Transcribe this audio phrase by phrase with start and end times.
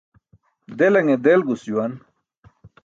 [0.77, 1.93] Delaṅe delgus juwan.